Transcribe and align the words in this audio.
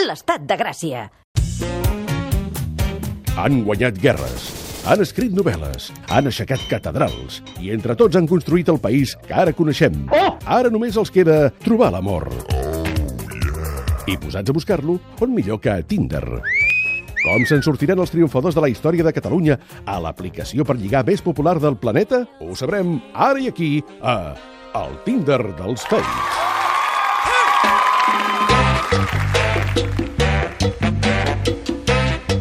l'estat 0.00 0.46
de 0.48 0.56
Gràcia. 0.56 1.06
Han 3.36 3.62
guanyat 3.66 3.98
guerres, 4.00 4.46
han 4.88 5.02
escrit 5.04 5.34
novel·les, 5.36 5.90
han 6.08 6.28
aixecat 6.28 6.64
catedrals 6.70 7.40
i 7.60 7.72
entre 7.74 7.96
tots 7.96 8.16
han 8.16 8.28
construït 8.28 8.70
el 8.72 8.80
país 8.80 9.14
que 9.26 9.36
ara 9.36 9.52
coneixem. 9.56 10.06
Ara 10.44 10.72
només 10.72 10.96
els 10.96 11.12
queda 11.12 11.50
trobar 11.64 11.92
l'amor. 11.92 12.28
I 14.08 14.16
posats 14.18 14.50
a 14.50 14.56
buscar-lo, 14.56 14.98
on 15.20 15.34
millor 15.36 15.60
que 15.62 15.70
a 15.70 15.84
Tinder. 15.84 16.24
Com 17.22 17.44
se'n 17.46 17.62
sortiran 17.62 18.00
els 18.02 18.10
triomfadors 18.10 18.56
de 18.56 18.64
la 18.64 18.72
història 18.72 19.04
de 19.06 19.14
Catalunya 19.14 19.58
a 19.86 20.00
l'aplicació 20.02 20.66
per 20.66 20.80
lligar 20.80 21.04
més 21.06 21.22
popular 21.22 21.58
del 21.62 21.78
planeta? 21.78 22.24
Ho 22.42 22.56
sabrem 22.58 22.96
ara 23.14 23.38
i 23.38 23.52
aquí 23.52 23.74
a 24.00 24.34
El 24.82 24.96
Tinder 25.06 25.44
dels 25.60 25.86
Fakes. 25.86 26.41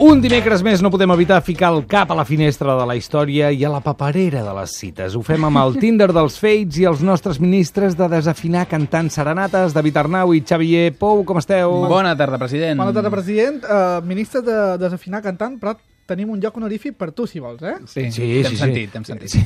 Un 0.01 0.19
dimecres 0.19 0.63
més 0.65 0.81
no 0.81 0.89
podem 0.89 1.11
evitar 1.13 1.37
ficar 1.45 1.69
el 1.71 1.83
cap 1.87 2.09
a 2.11 2.15
la 2.17 2.25
finestra 2.25 2.73
de 2.75 2.87
la 2.89 2.95
història 2.97 3.51
i 3.53 3.61
a 3.63 3.69
la 3.69 3.83
paperera 3.85 4.41
de 4.41 4.55
les 4.57 4.73
cites. 4.73 5.13
Ho 5.15 5.21
fem 5.23 5.45
amb 5.45 5.61
el 5.61 5.77
Tinder 5.79 6.07
dels 6.11 6.39
Fates 6.41 6.79
i 6.81 6.87
els 6.89 7.03
nostres 7.05 7.37
ministres 7.39 7.93
de 7.99 8.07
desafinar 8.09 8.65
cantant 8.67 9.11
serenates, 9.13 9.75
David 9.77 10.01
Arnau 10.01 10.33
i 10.33 10.41
Xavier 10.41 10.89
Pou. 10.97 11.21
Com 11.23 11.37
esteu? 11.39 11.77
Bona 11.87 12.11
tarda, 12.17 12.41
president. 12.41 12.81
Bona 12.81 12.97
tarda, 12.97 13.13
president. 13.13 13.61
Uh, 13.61 14.01
ministre 14.09 14.41
de 14.43 14.57
Desafinar 14.81 15.21
Cantant, 15.21 15.55
però 15.61 15.77
tenim 16.05 16.29
un 16.33 16.39
lloc 16.41 16.57
honorífic 16.57 16.95
per 16.99 17.11
tu, 17.15 17.25
si 17.27 17.39
vols, 17.39 17.61
eh? 17.63 17.75
Sí, 17.87 18.09
Sí, 18.11 18.25
t'hem 18.41 18.49
sí, 18.51 18.55
sí. 18.55 18.57
sentit, 18.57 18.91
t'hem 18.91 19.05
sentit. 19.07 19.29
Sí. 19.29 19.43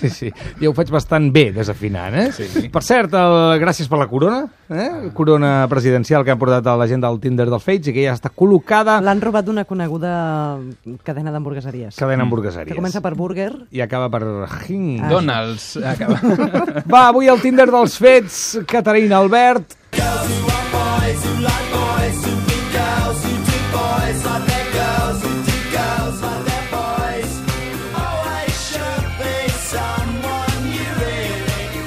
Sí, 0.00 0.08
sí. 0.10 0.28
Jo 0.60 0.72
ho 0.72 0.74
faig 0.74 0.90
bastant 0.90 1.28
bé, 1.32 1.46
desafinant, 1.54 2.14
eh? 2.18 2.26
Sí, 2.34 2.44
sí. 2.50 2.64
Per 2.68 2.82
cert, 2.82 3.14
el, 3.14 3.60
gràcies 3.62 3.86
per 3.88 3.98
la 4.00 4.08
corona, 4.10 4.40
eh? 4.68 5.10
Corona 5.14 5.52
presidencial 5.70 6.24
que 6.26 6.32
han 6.34 6.38
portat 6.40 6.66
a 6.66 6.74
la 6.76 6.88
gent 6.90 7.04
del 7.06 7.20
Tinder 7.22 7.46
del 7.48 7.60
Fates 7.62 7.88
i 7.88 7.94
que 7.94 8.04
ja 8.08 8.16
està 8.18 8.32
col·locada 8.34 8.98
L'han 9.00 9.22
robat 9.22 9.46
d'una 9.46 9.64
coneguda 9.64 10.58
cadena 11.06 11.30
d'hamburgueseries. 11.32 11.94
cadena 11.96 12.22
Que 12.24 12.26
hamburgueseries. 12.26 12.76
comença 12.76 13.00
per 13.00 13.14
burger. 13.14 13.52
I 13.70 13.80
acaba 13.86 14.10
per... 14.10 14.24
Hing. 14.68 14.98
Ah. 15.00 15.08
Donalds. 15.14 15.76
Acaba. 15.78 16.18
Va, 16.92 17.06
avui 17.08 17.28
el 17.30 17.40
Tinder 17.40 17.70
dels 17.70 17.96
fets, 18.02 18.58
Caterina 18.66 19.18
Albert. 19.22 19.76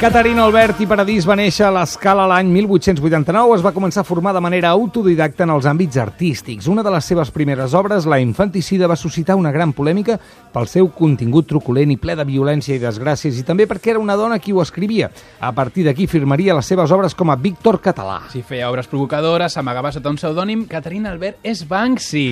Caterina 0.02 0.41
Albert 0.47 0.80
i 0.81 0.88
Paradís 0.89 1.27
va 1.30 1.35
néixer 1.38 1.67
a 1.67 1.73
l'Escala 1.75 2.23
l'any 2.25 2.47
1889. 2.49 3.53
Es 3.53 3.61
va 3.61 3.71
començar 3.75 4.02
a 4.02 4.07
formar 4.07 4.31
de 4.33 4.39
manera 4.41 4.71
autodidacta 4.73 5.45
en 5.45 5.52
els 5.53 5.67
àmbits 5.69 5.99
artístics. 6.02 6.66
Una 6.66 6.81
de 6.81 6.89
les 6.89 7.05
seves 7.05 7.30
primeres 7.30 7.75
obres, 7.77 8.07
La 8.09 8.17
infanticida, 8.17 8.88
va 8.89 8.95
suscitar 8.97 9.35
una 9.38 9.52
gran 9.53 9.75
polèmica 9.77 10.16
pel 10.52 10.66
seu 10.66 10.89
contingut 10.89 11.45
truculent 11.45 11.94
i 11.94 11.99
ple 12.02 12.16
de 12.17 12.25
violència 12.25 12.73
i 12.73 12.81
desgràcies 12.81 13.38
i 13.38 13.45
també 13.45 13.67
perquè 13.69 13.94
era 13.94 14.02
una 14.02 14.16
dona 14.17 14.39
qui 14.41 14.55
ho 14.55 14.63
escrivia. 14.63 15.11
A 15.39 15.52
partir 15.53 15.85
d'aquí 15.85 16.07
firmaria 16.09 16.57
les 16.57 16.66
seves 16.66 16.89
obres 16.89 17.13
com 17.13 17.29
a 17.29 17.38
Víctor 17.38 17.77
Català. 17.79 18.23
Si 18.33 18.41
feia 18.41 18.72
obres 18.72 18.89
provocadores, 18.89 19.53
s'amagava 19.53 19.94
sota 19.94 20.09
un 20.09 20.17
pseudònim, 20.17 20.66
Caterina 20.66 21.13
Albert 21.13 21.45
és 21.45 21.61
Banksy. 21.69 22.25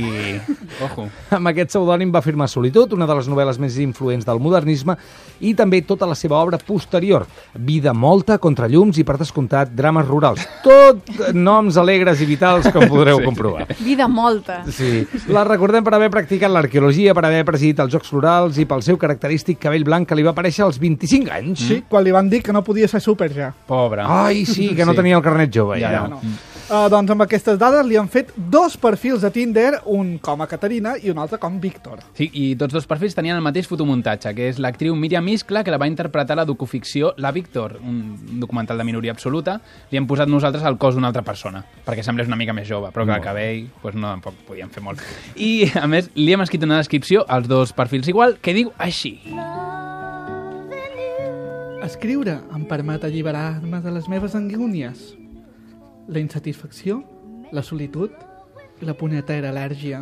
Ojo. 0.89 1.05
Amb 1.37 1.53
aquest 1.53 1.75
pseudònim 1.75 2.09
va 2.17 2.25
firmar 2.25 2.49
Solitud, 2.49 2.97
una 2.97 3.05
de 3.05 3.21
les 3.21 3.29
novel·les 3.29 3.61
més 3.61 3.77
influents 3.77 4.25
del 4.25 4.41
modernisme, 4.41 4.97
i 5.45 5.53
també 5.53 5.83
tota 5.85 6.09
la 6.09 6.17
seva 6.17 6.41
obra 6.41 6.57
posterior, 6.57 7.29
Vida 7.59 7.91
molta, 7.91 8.37
Contrallums 8.39 8.97
i, 9.01 9.03
per 9.03 9.17
descomptat, 9.19 9.73
drames 9.75 10.05
rurals. 10.07 10.45
Tot 10.63 11.09
noms 11.35 11.75
alegres 11.81 12.21
i 12.23 12.27
vitals, 12.29 12.69
com 12.71 12.85
podreu 12.87 13.19
sí. 13.19 13.25
comprovar. 13.27 13.65
Vida 13.83 14.07
molta. 14.07 14.61
Sí. 14.71 15.03
La 15.33 15.43
recordem 15.43 15.83
per 15.83 15.93
haver 15.97 16.07
practicat 16.13 16.51
l'arqueologia, 16.53 17.13
per 17.17 17.25
haver 17.27 17.43
presidit 17.47 17.81
els 17.83 17.91
Jocs 17.91 18.13
Florals 18.13 18.59
i 18.63 18.65
pel 18.69 18.83
seu 18.85 18.97
característic 19.01 19.59
cabell 19.59 19.83
blanc 19.83 20.07
que 20.07 20.15
li 20.15 20.23
va 20.23 20.31
aparèixer 20.31 20.63
als 20.63 20.79
25 20.79 21.33
anys. 21.35 21.65
Sí, 21.67 21.81
quan 21.89 22.05
li 22.07 22.15
van 22.15 22.29
dir 22.31 22.39
que 22.45 22.55
no 22.55 22.63
podia 22.63 22.87
ser 22.87 23.01
súper 23.03 23.31
ja. 23.35 23.51
Pobre. 23.67 24.05
Ai, 24.07 24.45
sí, 24.45 24.71
que 24.75 24.85
no 24.85 24.93
Sí. 24.95 25.01
tenia 25.03 25.17
el 25.17 25.23
carnet 25.25 25.51
jove. 25.53 25.79
Ja, 25.81 25.91
Ja, 25.91 26.07
no. 26.07 26.21
Uh, 26.69 26.85
doncs 26.85 27.09
amb 27.09 27.23
aquestes 27.25 27.55
dades 27.57 27.81
li 27.87 27.95
han 27.97 28.05
fet 28.13 28.27
dos 28.37 28.75
perfils 28.77 29.23
de 29.25 29.31
Tinder, 29.33 29.79
un 29.89 30.11
com 30.21 30.43
a 30.43 30.45
Caterina 30.45 30.91
i 31.01 31.09
un 31.09 31.17
altre 31.17 31.39
com 31.41 31.55
Víctor. 31.57 32.03
Sí, 32.13 32.27
i 32.29 32.43
tots 32.61 32.75
dos 32.75 32.85
perfils 32.85 33.15
tenien 33.17 33.39
el 33.39 33.41
mateix 33.41 33.65
fotomuntatge, 33.65 34.35
que 34.37 34.51
és 34.51 34.59
l'actriu 34.61 34.93
Míriam 34.93 35.25
Iscla, 35.33 35.63
que 35.65 35.73
la 35.73 35.79
va 35.81 35.87
interpretar 35.89 36.35
a 36.37 36.43
la 36.43 36.45
docuficció 36.45 37.15
La 37.17 37.31
Víctor, 37.33 37.79
un 37.81 38.37
documental 38.37 38.77
de 38.77 38.85
minoria 38.85 39.15
absoluta. 39.17 39.57
Li 39.89 39.97
hem 39.97 40.05
posat 40.05 40.29
nosaltres 40.29 40.61
el 40.69 40.77
cos 40.77 40.93
d'una 40.93 41.09
altra 41.09 41.23
persona, 41.25 41.63
perquè 41.87 42.05
semblés 42.05 42.29
una 42.29 42.37
mica 42.37 42.53
més 42.53 42.69
jove, 42.69 42.93
però 42.93 43.07
que 43.09 43.17
el 43.17 43.25
cabell 43.25 43.65
pues 43.81 43.97
no, 43.97 44.11
tampoc 44.13 44.37
podíem 44.45 44.69
fer 44.69 44.85
molt. 44.85 45.01
I, 45.41 45.71
a 45.73 45.89
més, 45.89 46.11
li 46.13 46.35
hem 46.37 46.45
escrit 46.45 46.69
una 46.69 46.77
descripció 46.77 47.25
als 47.25 47.49
dos 47.49 47.73
perfils 47.73 48.13
igual, 48.13 48.37
que 48.45 48.53
diu 48.53 48.69
així. 48.77 49.15
Escriure 51.81 52.43
em 52.53 52.69
permet 52.69 53.09
alliberar-me 53.09 53.81
de 53.81 53.95
les 53.97 54.05
meves 54.11 54.37
angúnies. 54.37 55.15
La 56.09 56.17
insatisfacció, 56.17 57.03
la 57.53 57.61
solitud 57.61 58.13
i 58.81 58.87
la 58.87 58.95
punyetera 58.97 59.51
al·lèrgia. 59.51 60.01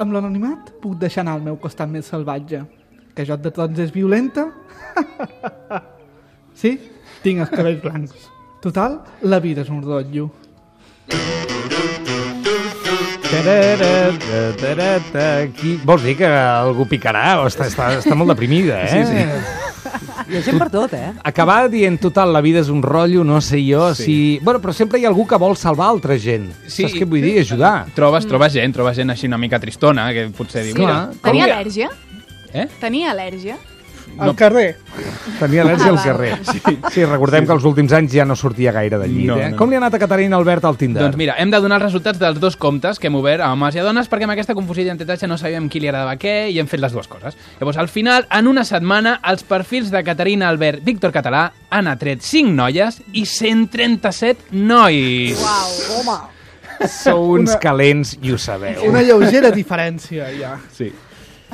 Amb 0.00 0.14
l'anonimat 0.14 0.70
puc 0.80 0.94
deixar 1.00 1.20
anar 1.26 1.34
el 1.36 1.44
meu 1.44 1.58
costat 1.60 1.90
més 1.92 2.08
salvatge. 2.08 2.62
Que 3.12 3.26
jo 3.28 3.36
de 3.36 3.52
tots 3.52 3.82
és 3.84 3.92
violenta? 3.92 4.46
sí, 6.60 6.78
tinc 7.20 7.44
els 7.44 7.52
cabells 7.52 7.82
blancs. 7.84 8.30
Total, 8.64 8.96
la 9.20 9.40
vida 9.44 9.60
és 9.60 9.68
un 9.68 9.82
rotllo. 9.84 10.30
Vols 15.84 16.02
dir 16.08 16.16
que 16.16 16.30
algú 16.32 16.88
picarà? 16.88 17.26
O 17.44 17.50
està, 17.50 17.68
està, 17.68 17.92
està 18.00 18.16
molt 18.16 18.32
deprimida, 18.32 18.86
eh? 18.86 19.04
Sí, 19.04 19.04
sí. 19.12 19.69
Hi 20.30 20.36
ha 20.38 20.42
gent 20.46 20.60
per 20.62 20.68
tot, 20.70 20.92
eh? 20.94 21.08
Acabar 21.26 21.64
dient 21.72 21.96
total, 21.98 22.30
la 22.32 22.40
vida 22.44 22.60
és 22.62 22.68
un 22.70 22.82
rotllo, 22.84 23.24
no 23.26 23.40
sé 23.42 23.58
jo, 23.66 23.88
sí. 23.98 24.04
si... 24.04 24.16
Bueno, 24.46 24.60
però 24.62 24.72
sempre 24.76 25.00
hi 25.00 25.04
ha 25.04 25.10
algú 25.10 25.24
que 25.26 25.38
vol 25.42 25.56
salvar 25.58 25.88
altra 25.90 26.14
gent. 26.22 26.46
Sí, 26.68 26.84
Saps 26.84 26.94
què 27.00 27.08
vull 27.08 27.24
dir? 27.24 27.40
Ajudar. 27.42 27.88
Trobes, 27.96 28.28
trobes 28.30 28.54
gent, 28.54 28.76
trobes 28.76 28.94
gent 29.00 29.10
així 29.10 29.26
una 29.26 29.40
mica 29.42 29.58
tristona, 29.58 30.06
que 30.14 30.28
potser 30.36 30.62
diu, 30.68 30.76
Clar. 30.78 30.86
mira... 31.10 31.18
Tenia 31.24 31.48
com- 31.48 31.56
al·lèrgia? 31.56 31.90
Eh? 32.52 32.68
Tenia 32.80 33.10
al·lèrgia? 33.14 33.58
Al 34.18 34.34
carrer. 34.36 34.76
Tenia 35.38 35.62
al·lèrgia 35.64 35.86
Ah, 35.86 35.88
al 35.88 35.94
val. 35.96 36.04
carrer. 36.04 36.38
Sí, 36.44 36.60
sí 36.92 37.04
recordem 37.06 37.46
que 37.46 37.52
els 37.54 37.64
últims 37.64 37.92
anys 37.96 38.12
ja 38.12 38.24
no 38.26 38.36
sortia 38.36 38.72
gaire 38.72 38.98
del 38.98 39.14
llit, 39.14 39.26
No, 39.26 39.36
eh? 39.38 39.44
no, 39.44 39.50
no. 39.50 39.56
Com 39.56 39.70
li 39.70 39.76
ha 39.76 39.78
anat 39.78 39.94
a 39.94 39.98
Caterina 39.98 40.36
Albert 40.36 40.64
al 40.64 40.76
Tinder? 40.76 41.02
Doncs 41.02 41.16
mira, 41.16 41.36
hem 41.38 41.50
de 41.50 41.56
donar 41.60 41.76
els 41.80 41.84
resultats 41.84 42.18
dels 42.18 42.38
dos 42.40 42.56
comptes 42.56 42.98
que 42.98 43.06
hem 43.06 43.14
obert 43.14 43.40
a 43.40 43.52
homes 43.52 43.74
i 43.74 43.78
a 43.78 43.82
dones 43.86 44.10
perquè 44.10 44.24
amb 44.24 44.32
aquesta 44.32 44.54
confusió 44.54 44.82
d'identitatge 44.84 45.26
no 45.26 45.38
sabíem 45.38 45.68
qui 45.70 45.80
li 45.80 45.88
agradava 45.88 46.16
què 46.20 46.50
i 46.50 46.58
hem 46.58 46.66
fet 46.68 46.80
les 46.80 46.92
dues 46.92 47.08
coses. 47.08 47.36
Llavors, 47.60 47.78
al 47.78 47.88
final, 47.88 48.26
en 48.30 48.46
una 48.48 48.64
setmana, 48.64 49.20
els 49.24 49.42
perfils 49.42 49.90
de 49.90 50.02
Caterina 50.04 50.48
Albert 50.50 50.84
Víctor 50.84 51.12
Català 51.12 51.52
han 51.70 51.86
atret 51.86 52.20
5 52.20 52.50
noies 52.52 53.00
i 53.12 53.24
137 53.24 54.50
nois. 54.52 55.38
Uau. 55.40 56.00
Home, 56.00 56.18
Sou 56.88 57.34
uns 57.34 57.50
Una- 57.50 57.58
calents 57.60 58.18
i 58.22 58.32
ho 58.32 58.38
sabeu. 58.38 58.82
una 58.88 59.02
lleugera 59.02 59.50
diferència, 59.60 60.30
ja. 60.38 60.58
Sí. 60.72 60.90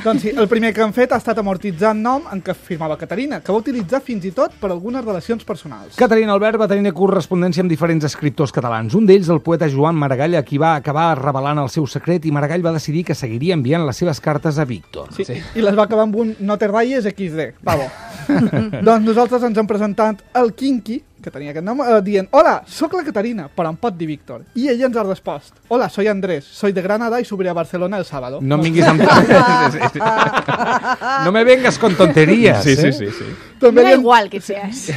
Doncs 0.05 0.23
sí, 0.23 0.31
el 0.37 0.49
primer 0.49 0.73
que 0.75 0.83
han 0.85 0.93
fet 0.95 1.13
ha 1.15 1.19
estat 1.21 1.39
amortitzar 1.41 1.93
el 1.95 2.03
nom 2.03 2.27
en 2.33 2.43
què 2.45 2.55
firmava 2.55 2.99
Caterina, 3.01 3.41
que 3.43 3.53
va 3.53 3.63
utilitzar 3.63 4.03
fins 4.05 4.27
i 4.29 4.33
tot 4.37 4.55
per 4.61 4.71
algunes 4.71 5.05
relacions 5.05 5.45
personals. 5.49 5.97
Caterina 5.99 6.35
Albert 6.37 6.61
va 6.61 6.69
tenir 6.71 6.93
correspondència 6.97 7.65
amb 7.65 7.73
diferents 7.73 8.07
escriptors 8.09 8.55
catalans. 8.55 8.95
Un 8.99 9.09
d'ells, 9.09 9.31
el 9.33 9.43
poeta 9.47 9.71
Joan 9.73 9.99
Maragall, 9.99 10.37
a 10.39 10.45
qui 10.47 10.61
va 10.63 10.75
acabar 10.77 11.09
revelant 11.19 11.63
el 11.65 11.73
seu 11.73 11.89
secret 11.91 12.27
i 12.27 12.35
Maragall 12.35 12.65
va 12.67 12.75
decidir 12.77 13.07
que 13.09 13.17
seguiria 13.19 13.57
enviant 13.57 13.87
les 13.87 13.97
seves 13.97 14.21
cartes 14.21 14.61
a 14.61 14.69
Víctor. 14.69 15.11
Sí, 15.17 15.25
sí. 15.25 15.41
I 15.57 15.65
les 15.65 15.79
va 15.79 15.89
acabar 15.89 16.07
amb 16.07 16.21
un 16.23 16.35
no 16.41 16.59
te 16.61 16.69
rayes 16.71 17.09
XD. 17.09 17.51
Bravo. 17.65 17.89
doncs 18.87 19.05
nosaltres 19.07 19.45
ens 19.49 19.59
hem 19.59 19.69
presentat 19.71 20.23
el 20.37 20.53
Kinky, 20.59 21.01
que 21.27 21.33
tenia 21.35 21.51
aquest 21.51 21.67
nom, 21.67 21.81
eh, 21.83 21.99
dient 22.07 22.29
Hola, 22.39 22.61
sóc 22.71 22.93
la 22.95 23.03
Caterina, 23.07 23.49
però 23.51 23.73
em 23.75 23.79
pot 23.83 23.97
dir 23.99 24.07
Víctor. 24.07 24.45
I 24.55 24.69
ella 24.73 24.87
ens 24.87 24.97
ha 24.97 25.03
respost 25.03 25.59
Hola, 25.69 25.89
soy 25.91 26.07
Andrés, 26.07 26.45
soy 26.47 26.71
de 26.73 26.83
Granada 26.83 27.19
y 27.21 27.25
subiré 27.27 27.51
a 27.51 27.57
Barcelona 27.57 27.99
el 27.99 28.05
sábado. 28.07 28.39
No 28.41 28.55
em 28.61 28.63
vinguis 28.69 28.87
amb... 28.87 29.03
no 31.25 31.33
me 31.33 31.43
vengas 31.45 31.79
con 31.79 31.95
tonterías, 31.97 32.63
Sí, 32.63 32.77
sí, 32.77 32.89
eh? 32.89 32.93
sí, 32.93 33.07
sí. 33.11 33.25
També 33.61 33.81
Me 33.81 33.83
li, 33.83 33.89
da 33.91 33.95
han, 33.97 34.01
igual 34.01 34.31
que 34.31 34.41
seas. 34.41 34.91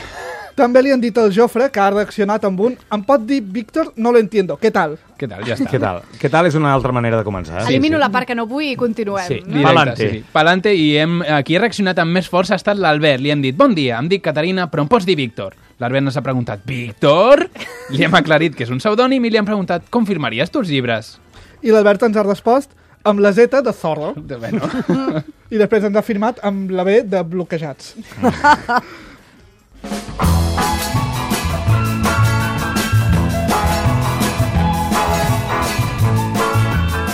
També 0.59 0.83
li 0.83 0.91
han 0.94 1.01
dit 1.01 1.15
al 1.17 1.31
Jofre, 1.35 1.69
que 1.71 1.81
ha 1.81 1.89
reaccionat 1.94 2.44
amb 2.47 2.59
un 2.67 2.75
Em 2.91 3.03
pot 3.07 3.23
dir 3.25 3.39
Víctor? 3.41 3.94
No 3.95 4.11
lo 4.11 4.19
entiendo. 4.19 4.57
Què 4.59 4.71
tal? 4.75 4.97
Què 5.19 5.27
tal? 5.27 5.45
Ja 5.47 5.56
està. 5.56 5.69
Què 5.71 5.79
tal? 5.81 6.01
Què 6.19 6.31
tal 6.31 6.47
és 6.50 6.57
una 6.59 6.73
altra 6.75 6.94
manera 6.95 7.19
de 7.19 7.27
començar? 7.27 7.63
Elimino 7.67 8.00
la 8.00 8.11
part 8.11 8.27
que 8.27 8.35
no 8.38 8.45
vull 8.50 8.67
i 8.69 8.75
continuem. 8.79 9.27
Sí. 9.27 9.39
No? 9.45 9.57
Directe, 9.59 9.69
Pa'lante. 9.69 9.97
Sí, 10.01 10.19
sí. 10.19 10.33
Pa'lante, 10.35 10.75
i 10.75 10.85
hem, 11.00 11.17
qui 11.47 11.57
ha 11.57 11.63
reaccionat 11.63 12.00
amb 12.03 12.15
més 12.15 12.29
força 12.31 12.56
ha 12.56 12.59
estat 12.59 12.79
l'Albert. 12.79 13.23
Li 13.23 13.33
hem 13.33 13.44
dit, 13.44 13.57
bon 13.57 13.75
dia, 13.75 14.00
em 14.00 14.11
dic 14.11 14.23
Caterina, 14.25 14.69
però 14.71 14.85
em 14.85 14.91
pots 14.91 15.07
dir 15.07 15.17
Víctor. 15.19 15.56
L'Albert 15.79 16.09
ens 16.09 16.19
ha 16.19 16.23
preguntat, 16.25 16.63
Víctor? 16.67 17.45
Li 17.95 18.03
hem 18.07 18.15
aclarit 18.19 18.56
que 18.56 18.67
és 18.67 18.71
un 18.73 18.83
pseudònim 18.83 19.25
i 19.25 19.31
li 19.31 19.39
hem 19.39 19.47
preguntat, 19.47 19.88
com 19.91 20.07
firmaries 20.07 20.51
tu 20.51 20.63
els 20.63 20.71
llibres? 20.71 21.17
I 21.63 21.73
l'Albert 21.75 22.07
ens 22.07 22.19
ha 22.19 22.23
respost 22.27 22.75
amb 23.07 23.23
la 23.23 23.31
Z 23.33 23.61
de 23.63 23.73
Zorro. 23.73 24.13
De, 24.15 24.38
bueno, 24.38 24.67
I 25.53 25.59
després 25.59 25.85
ens 25.88 25.95
ha 25.97 26.03
firmat 26.06 26.41
amb 26.45 26.71
la 26.71 26.83
B 26.88 27.01
de 27.07 27.23
bloquejats. 27.23 27.95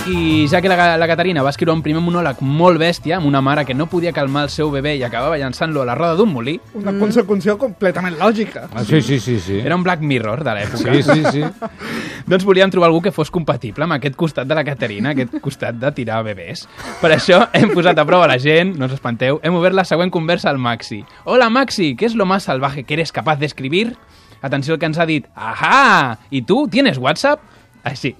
I 0.06 0.46
ja 0.46 0.60
que 0.62 0.68
la, 0.68 0.96
la 0.96 1.06
Caterina 1.08 1.42
va 1.42 1.50
escriure 1.50 1.72
un 1.74 1.80
primer 1.82 1.98
monòleg 1.98 2.38
molt 2.38 2.78
bèstia, 2.78 3.16
amb 3.16 3.26
una 3.26 3.40
mare 3.42 3.64
que 3.66 3.74
no 3.74 3.88
podia 3.90 4.12
calmar 4.14 4.44
el 4.46 4.50
seu 4.54 4.68
bebè 4.70 4.92
i 4.94 5.02
acabava 5.02 5.34
llançant-lo 5.40 5.82
a 5.82 5.86
la 5.88 5.96
roda 5.98 6.14
d'un 6.14 6.30
molí, 6.30 6.54
Una 6.78 6.92
consecució 6.94 7.56
completament 7.58 8.14
lògica. 8.20 8.68
Ah, 8.70 8.84
sí, 8.86 9.00
sí, 9.02 9.18
sí, 9.18 9.40
sí. 9.42 9.58
era 9.58 9.74
un 9.74 9.82
Black 9.82 10.04
Mirror 10.06 10.44
de 10.46 10.54
l'època. 10.54 10.94
Sí, 10.94 11.02
sí, 11.02 11.24
sí. 11.32 11.42
Doncs 12.30 12.46
volíem 12.46 12.70
trobar 12.70 12.86
algú 12.86 13.00
que 13.02 13.10
fos 13.10 13.32
compatible 13.34 13.82
amb 13.88 13.96
aquest 13.96 14.14
costat 14.14 14.46
de 14.46 14.54
la 14.54 14.62
Caterina, 14.68 15.10
aquest 15.10 15.40
costat 15.42 15.74
de 15.82 15.90
tirar 15.96 16.20
bebès. 16.26 16.68
Per 17.02 17.10
això 17.10 17.42
hem 17.50 17.74
posat 17.74 17.98
a 17.98 18.06
prova 18.06 18.30
la 18.30 18.38
gent, 18.38 18.76
no 18.78 18.86
us 18.86 18.94
espanteu, 18.94 19.40
hem 19.42 19.58
obert 19.58 19.74
la 19.74 19.86
següent 19.88 20.14
conversa 20.14 20.52
al 20.52 20.62
Maxi. 20.62 21.00
Hola 21.24 21.50
Maxi, 21.50 21.96
¿qué 21.96 22.06
es 22.06 22.14
lo 22.14 22.26
más 22.30 22.44
salvaje 22.44 22.84
que 22.84 22.94
eres 22.94 23.10
capaz 23.10 23.42
de 23.42 23.46
escribir? 23.50 23.96
Atenció 24.40 24.74
al 24.74 24.78
que 24.78 24.86
ens 24.86 25.02
ha 25.02 25.06
dit, 25.10 25.26
ahà, 25.34 26.14
i 26.30 26.46
tu 26.46 26.68
tienes 26.70 27.02
WhatsApp? 27.02 27.42
Així. 27.82 28.14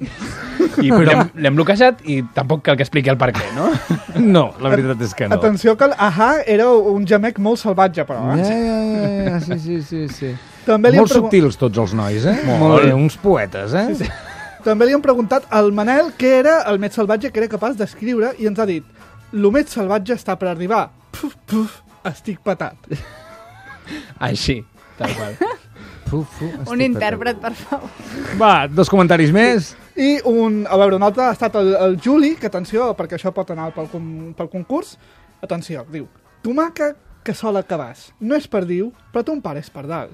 I 0.82 0.90
l'hem 0.90 1.30
l'hem 1.34 1.56
bloquejat 1.58 2.02
i 2.08 2.20
tampoc 2.36 2.62
cal 2.66 2.76
que 2.78 2.84
expliqui 2.86 3.10
el 3.12 3.18
per 3.20 3.30
què, 3.36 3.46
no? 3.56 3.70
No, 4.36 4.46
la 4.62 4.70
veritat 4.72 5.02
és 5.04 5.12
que 5.16 5.28
no. 5.28 5.36
Atenció 5.36 5.76
que 5.76 5.84
el 5.90 5.92
ahà 5.92 6.30
era 6.48 6.68
un 6.72 7.04
gemec 7.08 7.38
molt 7.42 7.60
salvatge, 7.60 8.06
però. 8.08 8.22
Eh? 8.34 8.44
ja, 8.44 8.56
ja, 8.56 9.08
ja, 9.30 9.40
sí, 9.44 9.58
sí, 9.60 9.80
sí, 9.84 10.06
sí. 10.08 10.30
També, 10.66 10.90
li 10.90 10.98
Molt 10.98 11.12
hem 11.12 11.14
pregu- 11.18 11.28
subtils 11.28 11.58
tots 11.60 11.78
els 11.78 11.92
nois, 11.94 12.24
eh? 12.26 12.36
Molt 12.48 12.82
bé, 12.82 12.94
uns 12.96 13.18
poetes, 13.20 13.74
eh? 13.76 13.86
Sí, 13.94 14.04
sí. 14.04 14.10
també 14.64 14.88
li 14.88 14.96
hem 14.96 15.02
preguntat 15.04 15.44
al 15.54 15.68
Manel 15.76 16.08
què 16.18 16.32
era 16.40 16.56
el 16.70 16.80
més 16.82 16.96
salvatge 16.96 17.30
que 17.30 17.38
era 17.44 17.50
capaç 17.52 17.76
d'escriure 17.78 18.32
i 18.40 18.48
ens 18.50 18.58
ha 18.58 18.66
dit 18.66 18.82
lo 19.36 19.52
més 19.54 19.68
salvatge 19.70 20.16
està 20.16 20.34
per 20.40 20.48
arribar. 20.50 20.86
Puf, 21.14 21.36
puf, 21.46 21.80
estic 22.08 22.40
patat. 22.46 22.76
Així, 24.18 24.60
tal 24.98 25.12
qual. 25.14 25.36
Puf, 26.06 26.26
puf, 26.38 26.42
estic 26.42 26.70
Un 26.72 26.82
intèrpret, 26.84 27.38
per 27.42 27.52
favor. 27.58 27.90
Va, 28.40 28.66
dos 28.70 28.90
comentaris 28.90 29.32
més. 29.34 29.74
I 29.96 30.18
un, 30.28 30.66
a 30.68 30.76
veure, 30.76 30.96
un 30.98 31.02
altre 31.06 31.24
ha 31.24 31.32
estat 31.32 31.54
el, 31.56 31.70
el 31.80 31.98
Juli, 32.04 32.34
que 32.36 32.50
atenció, 32.50 32.90
perquè 32.98 33.16
això 33.16 33.32
pot 33.32 33.50
anar 33.54 33.70
pel, 33.74 33.88
con- 33.88 34.34
pel 34.36 34.50
concurs. 34.52 34.96
Atenció, 35.42 35.86
diu, 35.92 36.06
tomaca 36.44 36.92
que 37.24 37.34
sola 37.34 37.62
que 37.64 37.76
vas. 37.80 38.10
No 38.20 38.36
és 38.36 38.46
per 38.48 38.64
diu, 38.68 38.90
però 39.12 39.24
ton 39.24 39.40
pare 39.44 39.60
és 39.64 39.70
per 39.72 39.86
dalt. 39.88 40.12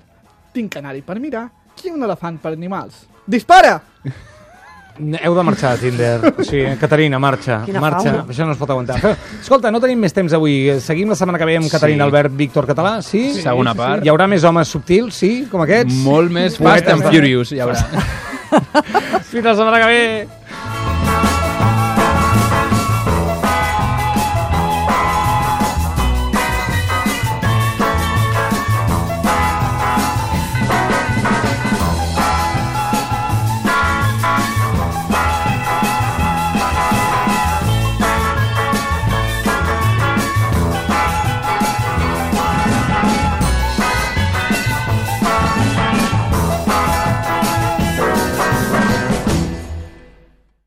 Tinc 0.55 0.71
canari 0.77 1.03
per 1.03 1.19
mirar, 1.21 1.49
qui 1.79 1.91
un 1.91 2.03
elefant 2.07 2.39
per 2.43 2.53
animals. 2.55 3.07
Dispara! 3.27 3.81
Heu 5.25 5.33
de 5.35 5.43
marxar, 5.43 5.79
Tinder. 5.81 6.19
O 6.37 6.45
sigui, 6.45 6.77
Caterina, 6.77 7.17
marxa. 7.19 7.63
Quina 7.65 7.81
marxa. 7.81 8.11
faula. 8.11 8.25
Això 8.29 8.45
no 8.45 8.53
es 8.53 8.59
pot 8.61 8.71
aguantar. 8.75 8.99
Escolta, 9.41 9.71
no 9.73 9.81
tenim 9.81 9.99
més 10.05 10.13
temps 10.13 10.35
avui. 10.37 10.67
Seguim 10.85 11.09
la 11.09 11.17
setmana 11.17 11.41
que 11.41 11.49
ve 11.49 11.57
amb 11.57 11.71
Caterina 11.73 12.05
Sí. 12.05 12.09
Albert, 12.11 12.35
Víctor 12.37 12.69
Català, 12.69 12.99
sí? 13.03 13.23
Segona 13.41 13.73
part. 13.75 14.05
Hi 14.05 14.13
haurà 14.13 14.27
més 14.29 14.45
homes 14.45 14.69
subtils, 14.69 15.17
sí, 15.17 15.33
com 15.51 15.65
aquests? 15.65 15.97
Molt 16.05 16.31
més 16.31 16.59
Fast 16.61 16.93
and 16.93 17.09
Furious, 17.09 17.55
hi 17.57 17.63
haurà. 17.65 17.81
Fins 19.31 19.45
la 19.45 19.55
setmana 19.57 19.81
que 19.81 19.91
ve. 19.91 20.42